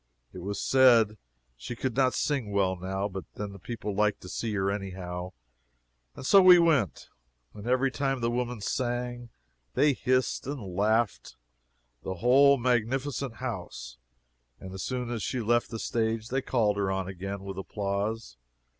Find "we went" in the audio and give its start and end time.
6.41-7.09